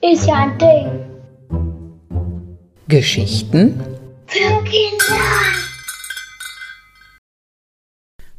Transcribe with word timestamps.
Ist 0.00 0.26
ja 0.26 0.34
ein 0.34 0.58
Ding. 0.58 1.08
Geschichten 2.86 3.80
Für 4.26 4.64
Kinder. 4.64 5.20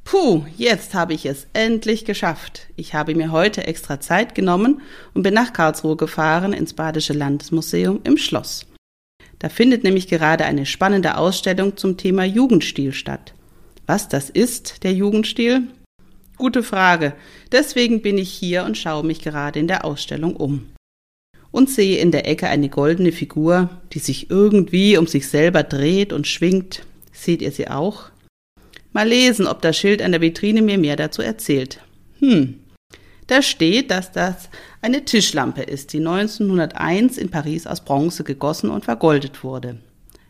Puh, 0.05 0.46
jetzt 0.57 0.93
habe 0.93 1.13
ich 1.13 1.25
es 1.25 1.47
endlich 1.54 2.05
geschafft. 2.05 2.68
Ich 2.77 2.93
habe 2.93 3.13
mir 3.13 3.31
heute 3.31 3.68
extra 3.68 4.00
Zeit 4.00 4.36
genommen 4.36 4.81
und 5.13 5.23
bin 5.23 5.34
nach 5.34 5.54
Karlsruhe 5.54 5.97
gefahren 5.97 6.54
ins 6.54 6.73
Badische 6.73 7.13
Landesmuseum 7.13 8.00
im 8.05 8.18
Schloss. 8.18 8.66
Da 9.38 9.50
findet 9.50 9.84
nämlich 9.84 10.07
gerade 10.07 10.45
eine 10.45 10.66
spannende 10.66 11.18
Ausstellung 11.18 11.75
zum 11.77 11.97
Thema 11.97 12.23
Jugendstil 12.23 12.93
statt. 12.93 13.34
Was 13.86 14.07
das 14.07 14.29
ist, 14.29 14.84
der 14.84 14.93
Jugendstil? 14.93 15.68
Gute 16.40 16.64
Frage. 16.64 17.16
Deswegen 17.52 18.02
bin 18.02 18.18
ich 18.18 18.32
hier 18.32 18.64
und 18.64 18.78
schaue 18.78 19.06
mich 19.06 19.20
gerade 19.20 19.60
in 19.60 19.68
der 19.68 19.84
Ausstellung 19.84 20.38
um. 20.38 20.68
Und 21.52 21.70
sehe 21.70 21.97
in 21.97 22.11
der 22.11 22.30
Ecke 22.30 22.47
eine 22.47 22.70
goldene 22.70 23.11
Figur, 23.11 23.70
die 23.92 24.00
sich 24.00 24.30
irgendwie 24.30 24.97
um 24.97 25.06
sich 25.06 25.28
selber 25.28 25.64
dreht 25.64 26.14
und 26.14 26.28
schwingt. 26.28 26.83
Seht 27.11 27.42
ihr 27.42 27.52
sie 27.52 27.68
auch? 27.68 28.06
Mal 28.94 29.10
lesen, 29.10 29.47
ob 29.47 29.61
das 29.61 29.78
Schild 29.78 30.02
an 30.02 30.14
der 30.14 30.21
Vitrine 30.21 30.61
mir 30.61 30.78
mehr 30.78 30.96
dazu 30.96 31.21
erzählt. 31.21 31.82
Hm. 32.20 32.61
Da 33.28 33.42
steht, 33.42 33.92
dass 33.92 34.14
das 34.14 34.50
eine 34.81 35.03
Tischlampe 35.03 35.64
ist, 35.64 35.92
die 35.92 36.00
1901 36.00 37.17
in 37.17 37.30
Paris 37.30 37.67
aus 37.67 37.83
Bronze 37.83 38.23
gegossen 38.23 38.69
und 38.69 38.86
vergoldet 38.86 39.44
wurde. 39.44 39.80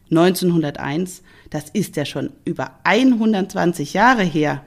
1901, 0.10 1.22
das 1.52 1.70
ist 1.70 1.98
ja 1.98 2.06
schon 2.06 2.32
über 2.46 2.80
120 2.84 3.94
Jahre 3.94 4.24
her. 4.24 4.64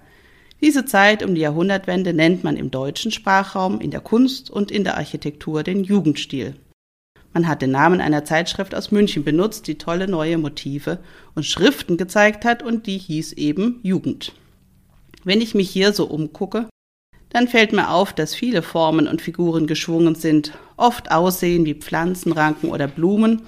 Diese 0.62 0.84
Zeit 0.84 1.24
um 1.24 1.34
die 1.34 1.40
Jahrhundertwende 1.40 2.14
nennt 2.14 2.44
man 2.44 2.56
im 2.56 2.70
deutschen 2.70 3.10
Sprachraum, 3.10 3.80
in 3.80 3.90
der 3.90 4.00
Kunst 4.00 4.48
und 4.48 4.70
in 4.70 4.84
der 4.84 4.96
Architektur 4.96 5.64
den 5.64 5.82
Jugendstil. 5.82 6.54
Man 7.34 7.48
hat 7.48 7.62
den 7.62 7.72
Namen 7.72 8.00
einer 8.00 8.24
Zeitschrift 8.24 8.72
aus 8.72 8.92
München 8.92 9.24
benutzt, 9.24 9.66
die 9.66 9.76
tolle 9.76 10.06
neue 10.06 10.38
Motive 10.38 11.00
und 11.34 11.46
Schriften 11.46 11.96
gezeigt 11.96 12.44
hat 12.44 12.62
und 12.62 12.86
die 12.86 12.98
hieß 12.98 13.32
eben 13.32 13.80
Jugend. 13.82 14.34
Wenn 15.24 15.40
ich 15.40 15.54
mich 15.54 15.68
hier 15.68 15.92
so 15.92 16.06
umgucke, 16.06 16.68
dann 17.30 17.48
fällt 17.48 17.72
mir 17.72 17.90
auf, 17.90 18.12
dass 18.12 18.34
viele 18.34 18.62
Formen 18.62 19.08
und 19.08 19.20
Figuren 19.20 19.66
geschwungen 19.66 20.14
sind, 20.14 20.52
oft 20.76 21.10
aussehen 21.10 21.64
wie 21.64 21.74
Pflanzenranken 21.74 22.70
oder 22.70 22.86
Blumen 22.86 23.42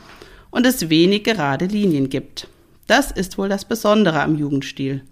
und 0.50 0.66
es 0.66 0.88
wenig 0.90 1.22
gerade 1.22 1.66
Linien 1.66 2.08
gibt. 2.08 2.48
Das 2.88 3.12
ist 3.12 3.38
wohl 3.38 3.48
das 3.48 3.66
Besondere 3.66 4.20
am 4.20 4.36
Jugendstil. 4.36 5.02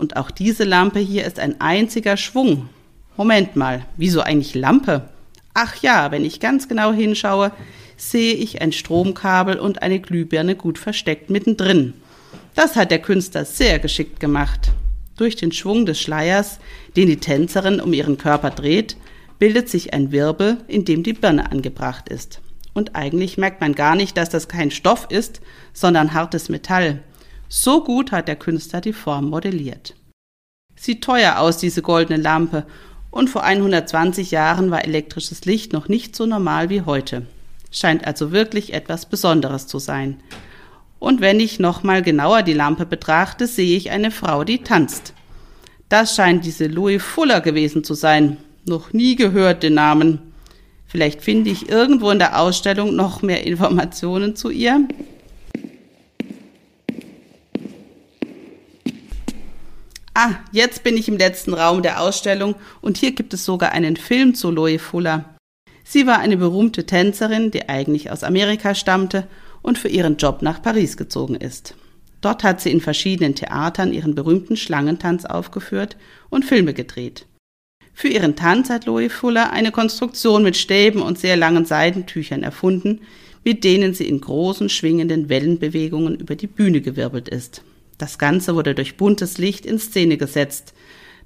Und 0.00 0.16
auch 0.16 0.30
diese 0.30 0.64
Lampe 0.64 0.98
hier 0.98 1.26
ist 1.26 1.38
ein 1.38 1.60
einziger 1.60 2.16
Schwung. 2.16 2.70
Moment 3.18 3.54
mal, 3.54 3.84
wieso 3.98 4.22
eigentlich 4.22 4.54
Lampe? 4.54 5.10
Ach 5.52 5.76
ja, 5.82 6.10
wenn 6.10 6.24
ich 6.24 6.40
ganz 6.40 6.68
genau 6.68 6.90
hinschaue, 6.90 7.52
sehe 7.98 8.32
ich 8.32 8.62
ein 8.62 8.72
Stromkabel 8.72 9.58
und 9.58 9.82
eine 9.82 10.00
Glühbirne 10.00 10.56
gut 10.56 10.78
versteckt 10.78 11.28
mittendrin. 11.28 11.92
Das 12.54 12.76
hat 12.76 12.90
der 12.90 13.00
Künstler 13.00 13.44
sehr 13.44 13.78
geschickt 13.78 14.20
gemacht. 14.20 14.70
Durch 15.18 15.36
den 15.36 15.52
Schwung 15.52 15.84
des 15.84 16.00
Schleiers, 16.00 16.60
den 16.96 17.08
die 17.08 17.18
Tänzerin 17.18 17.78
um 17.78 17.92
ihren 17.92 18.16
Körper 18.16 18.48
dreht, 18.48 18.96
bildet 19.38 19.68
sich 19.68 19.92
ein 19.92 20.12
Wirbel, 20.12 20.56
in 20.66 20.86
dem 20.86 21.02
die 21.02 21.12
Birne 21.12 21.52
angebracht 21.52 22.08
ist. 22.08 22.40
Und 22.72 22.96
eigentlich 22.96 23.36
merkt 23.36 23.60
man 23.60 23.74
gar 23.74 23.96
nicht, 23.96 24.16
dass 24.16 24.30
das 24.30 24.48
kein 24.48 24.70
Stoff 24.70 25.08
ist, 25.10 25.42
sondern 25.74 26.14
hartes 26.14 26.48
Metall. 26.48 27.02
So 27.52 27.82
gut 27.82 28.12
hat 28.12 28.28
der 28.28 28.36
Künstler 28.36 28.80
die 28.80 28.92
Form 28.92 29.28
modelliert. 29.28 29.96
Sieht 30.76 31.02
teuer 31.02 31.40
aus, 31.40 31.58
diese 31.58 31.82
goldene 31.82 32.22
Lampe, 32.22 32.64
und 33.10 33.28
vor 33.28 33.42
120 33.42 34.30
Jahren 34.30 34.70
war 34.70 34.84
elektrisches 34.84 35.44
Licht 35.46 35.72
noch 35.72 35.88
nicht 35.88 36.14
so 36.14 36.26
normal 36.26 36.70
wie 36.70 36.82
heute. 36.82 37.26
Scheint 37.72 38.06
also 38.06 38.30
wirklich 38.30 38.72
etwas 38.72 39.06
Besonderes 39.06 39.66
zu 39.66 39.80
sein. 39.80 40.20
Und 41.00 41.20
wenn 41.20 41.40
ich 41.40 41.58
nochmal 41.58 42.02
genauer 42.02 42.42
die 42.42 42.52
Lampe 42.52 42.86
betrachte, 42.86 43.48
sehe 43.48 43.76
ich 43.76 43.90
eine 43.90 44.12
Frau, 44.12 44.44
die 44.44 44.62
tanzt. 44.62 45.12
Das 45.88 46.14
scheint 46.14 46.44
diese 46.44 46.68
Louis 46.68 47.02
Fuller 47.02 47.40
gewesen 47.40 47.82
zu 47.82 47.94
sein. 47.94 48.36
Noch 48.64 48.92
nie 48.92 49.16
gehört 49.16 49.64
den 49.64 49.74
Namen. 49.74 50.20
Vielleicht 50.86 51.20
finde 51.20 51.50
ich 51.50 51.68
irgendwo 51.68 52.10
in 52.10 52.20
der 52.20 52.38
Ausstellung 52.38 52.94
noch 52.94 53.22
mehr 53.22 53.44
Informationen 53.44 54.36
zu 54.36 54.50
ihr. 54.50 54.86
Ah, 60.14 60.34
jetzt 60.50 60.82
bin 60.82 60.96
ich 60.96 61.08
im 61.08 61.18
letzten 61.18 61.54
Raum 61.54 61.82
der 61.82 62.00
Ausstellung 62.00 62.56
und 62.80 62.98
hier 62.98 63.12
gibt 63.12 63.32
es 63.32 63.44
sogar 63.44 63.72
einen 63.72 63.96
Film 63.96 64.34
zu 64.34 64.50
Louis 64.50 64.82
Fuller. 64.82 65.36
Sie 65.84 66.06
war 66.06 66.18
eine 66.18 66.36
berühmte 66.36 66.84
Tänzerin, 66.84 67.50
die 67.50 67.68
eigentlich 67.68 68.10
aus 68.10 68.24
Amerika 68.24 68.74
stammte 68.74 69.28
und 69.62 69.78
für 69.78 69.88
ihren 69.88 70.16
Job 70.16 70.42
nach 70.42 70.62
Paris 70.62 70.96
gezogen 70.96 71.36
ist. 71.36 71.74
Dort 72.20 72.42
hat 72.42 72.60
sie 72.60 72.70
in 72.70 72.80
verschiedenen 72.80 73.34
Theatern 73.34 73.92
ihren 73.92 74.14
berühmten 74.14 74.56
Schlangentanz 74.56 75.24
aufgeführt 75.24 75.96
und 76.28 76.44
Filme 76.44 76.74
gedreht. 76.74 77.26
Für 77.94 78.08
ihren 78.08 78.36
Tanz 78.36 78.68
hat 78.68 78.86
Louis 78.86 79.12
Fuller 79.12 79.52
eine 79.52 79.72
Konstruktion 79.72 80.42
mit 80.42 80.56
Stäben 80.56 81.02
und 81.02 81.18
sehr 81.18 81.36
langen 81.36 81.64
Seidentüchern 81.64 82.42
erfunden, 82.42 83.00
mit 83.44 83.64
denen 83.64 83.94
sie 83.94 84.08
in 84.08 84.20
großen 84.20 84.68
schwingenden 84.68 85.28
Wellenbewegungen 85.28 86.16
über 86.16 86.34
die 86.34 86.46
Bühne 86.46 86.80
gewirbelt 86.80 87.28
ist. 87.28 87.62
Das 88.00 88.16
Ganze 88.16 88.54
wurde 88.54 88.74
durch 88.74 88.96
buntes 88.96 89.36
Licht 89.36 89.66
in 89.66 89.78
Szene 89.78 90.16
gesetzt, 90.16 90.72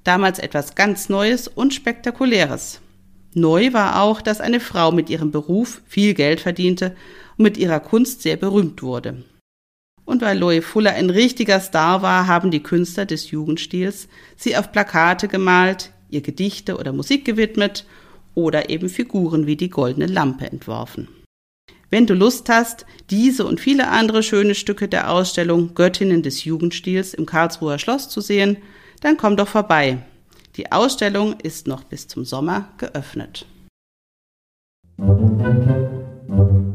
damals 0.03 0.39
etwas 0.39 0.75
ganz 0.75 1.07
Neues 1.07 1.47
und 1.47 1.73
Spektakuläres. 1.73 2.81
Neu 3.33 3.71
war 3.71 4.01
auch, 4.01 4.21
dass 4.21 4.41
eine 4.41 4.59
Frau 4.59 4.91
mit 4.91 5.09
ihrem 5.09 5.31
Beruf 5.31 5.81
viel 5.87 6.13
Geld 6.13 6.41
verdiente 6.41 6.93
und 7.37 7.43
mit 7.43 7.57
ihrer 7.57 7.79
Kunst 7.79 8.23
sehr 8.23 8.35
berühmt 8.35 8.83
wurde. 8.83 9.23
Und 10.03 10.21
weil 10.21 10.37
Loe 10.37 10.61
Fuller 10.61 10.91
ein 10.91 11.09
richtiger 11.09 11.61
Star 11.61 12.01
war, 12.01 12.27
haben 12.27 12.51
die 12.51 12.61
Künstler 12.61 13.05
des 13.05 13.31
Jugendstils 13.31 14.09
sie 14.35 14.57
auf 14.57 14.73
Plakate 14.73 15.29
gemalt, 15.29 15.91
ihr 16.09 16.21
Gedichte 16.21 16.77
oder 16.77 16.91
Musik 16.91 17.23
gewidmet 17.23 17.85
oder 18.33 18.69
eben 18.69 18.89
Figuren 18.89 19.47
wie 19.47 19.55
die 19.55 19.69
goldene 19.69 20.07
Lampe 20.07 20.45
entworfen. 20.45 21.07
Wenn 21.89 22.07
du 22.07 22.13
Lust 22.13 22.49
hast, 22.49 22.85
diese 23.09 23.45
und 23.45 23.59
viele 23.59 23.89
andere 23.89 24.23
schöne 24.23 24.55
Stücke 24.55 24.87
der 24.87 25.11
Ausstellung 25.11 25.75
Göttinnen 25.75 26.23
des 26.23 26.43
Jugendstils 26.43 27.13
im 27.13 27.25
Karlsruher 27.25 27.79
Schloss 27.79 28.09
zu 28.09 28.21
sehen, 28.21 28.57
dann 29.01 29.17
komm 29.17 29.37
doch 29.37 29.47
vorbei. 29.47 29.99
Die 30.55 30.71
Ausstellung 30.71 31.39
ist 31.41 31.67
noch 31.67 31.83
bis 31.83 32.07
zum 32.07 32.25
Sommer 32.25 32.69
geöffnet. 32.77 33.45
Musik 34.97 36.74